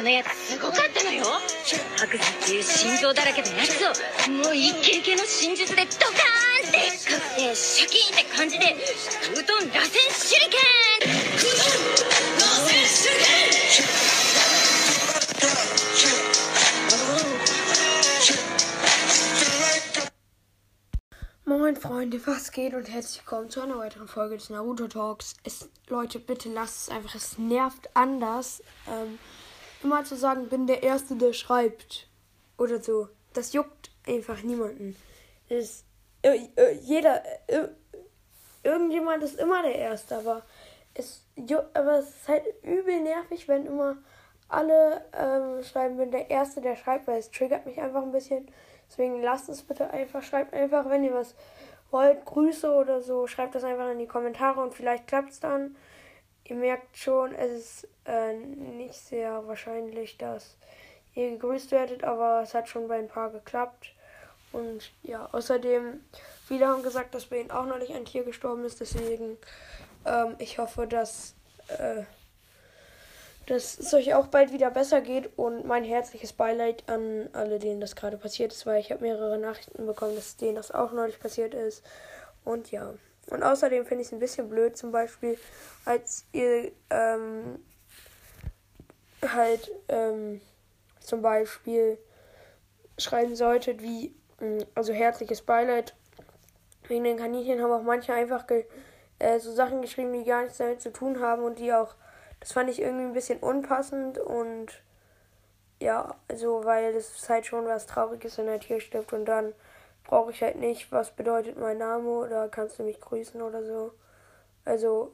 [0.00, 1.24] のやつすごかったのよ
[1.96, 8.76] 白山っていう心臓だらけのやつをもうイケイケの真術でドカーンってかくてシャキーンって感じで
[9.34, 10.60] 空遁螺旋手裏剣
[11.36, 11.68] 空遁
[12.38, 13.46] 螺旋手裏剣
[21.48, 25.36] Moin Freunde, was geht und herzlich willkommen zu einer weiteren Folge des Naruto Talks.
[25.44, 28.64] Es, Leute, bitte lasst es einfach, es nervt anders.
[28.88, 29.18] Ähm,
[29.83, 32.07] immer zu sagen, bin der Erste, der schreibt.
[32.57, 33.07] Oder so.
[33.33, 34.95] Das juckt einfach niemanden.
[35.49, 35.83] Es,
[36.21, 37.67] äh, äh, jeder, äh,
[38.63, 40.43] irgendjemand ist immer der Erste, aber
[40.93, 41.25] es,
[41.73, 43.97] aber es ist halt übel nervig, wenn immer
[44.49, 48.47] alle ähm, schreiben, bin der Erste, der schreibt, weil es triggert mich einfach ein bisschen.
[48.89, 51.33] Deswegen lasst es bitte einfach, schreibt einfach, wenn ihr was
[51.91, 55.75] wollt, Grüße oder so, schreibt das einfach in die Kommentare und vielleicht klappt es dann.
[56.45, 60.57] Ihr merkt schon, es ist äh, nicht sehr wahrscheinlich, dass
[61.15, 63.93] ihr gegrüßt werdet, aber es hat schon bei ein paar geklappt.
[64.51, 66.01] Und ja, außerdem,
[66.45, 69.37] viele haben gesagt, dass bei ihnen auch neulich ein Tier gestorben ist, deswegen
[70.05, 71.35] ähm, ich hoffe, dass,
[71.69, 72.03] äh,
[73.45, 77.81] dass es euch auch bald wieder besser geht und mein herzliches Beileid an alle, denen
[77.81, 81.19] das gerade passiert ist, weil ich habe mehrere Nachrichten bekommen, dass denen das auch neulich
[81.19, 81.83] passiert ist.
[82.43, 82.93] Und ja.
[83.31, 85.37] Und außerdem finde ich es ein bisschen blöd, zum Beispiel,
[85.85, 87.59] als ihr ähm,
[89.25, 90.41] halt ähm,
[90.99, 91.97] zum Beispiel
[92.97, 95.95] schreiben solltet, wie, mh, also herzliches Beileid
[96.87, 98.45] wegen den Kaninchen, haben auch manche einfach
[99.19, 101.95] äh, so Sachen geschrieben, die gar nichts damit zu tun haben und die auch,
[102.41, 104.83] das fand ich irgendwie ein bisschen unpassend und
[105.79, 109.53] ja, also weil das ist halt schon was Trauriges, wenn ein Tier stirbt und dann
[110.03, 113.93] brauche ich halt nicht, was bedeutet mein Name oder kannst du mich grüßen oder so.
[114.65, 115.13] Also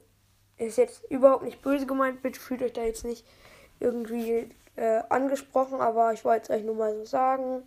[0.57, 3.25] ist jetzt überhaupt nicht böse gemeint, bitte fühlt euch da jetzt nicht
[3.79, 7.63] irgendwie äh, angesprochen, aber ich wollte es euch nur mal so sagen.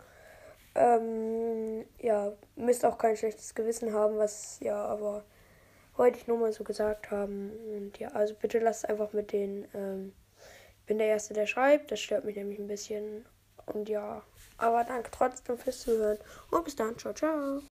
[0.75, 5.23] Ähm, ja, müsst auch kein schlechtes Gewissen haben, was, ja, aber
[5.97, 7.51] wollte ich nur mal so gesagt haben.
[7.75, 10.13] Und ja, also bitte lasst einfach mit den, ähm,
[10.79, 13.25] ich bin der Erste, der schreibt, das stört mich nämlich ein bisschen.
[13.65, 14.21] Und ja,
[14.57, 16.17] aber danke trotzdem fürs Zuhören
[16.51, 17.59] und bis dann, ciao, ciao.